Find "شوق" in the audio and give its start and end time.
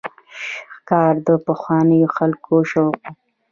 2.71-2.95